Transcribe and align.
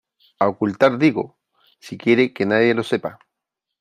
a 0.39 0.47
ocultar 0.47 0.97
digo. 0.97 1.37
si 1.79 1.95
quiere 1.95 2.33
que 2.33 2.47
nadie 2.51 2.73
lo 2.73 2.81
sepa. 2.91 3.19